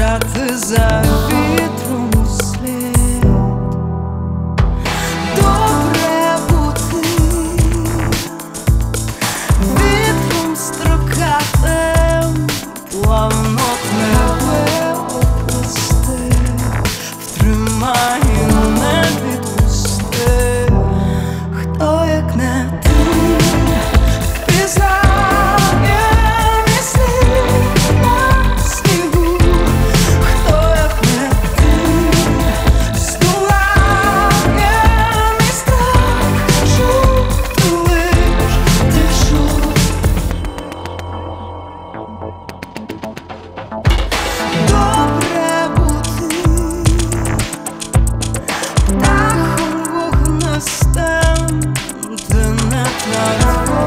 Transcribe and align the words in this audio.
try 0.00 0.18
to 0.18 0.58
survive 0.58 1.39
nights 53.12 53.79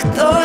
кто 0.00 0.39